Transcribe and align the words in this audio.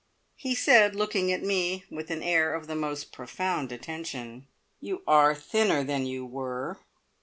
He 0.35 0.55
said, 0.55 0.95
looking 0.95 1.31
at 1.31 1.43
me 1.43 1.83
with 1.91 2.09
an 2.09 2.23
air 2.23 2.55
of 2.55 2.65
the 2.65 2.75
most 2.75 3.11
profound 3.11 3.71
attention: 3.71 4.47
"You 4.79 5.03
are 5.07 5.35
thinner 5.35 5.83
than 5.83 6.07
you 6.07 6.25
were. 6.25 6.79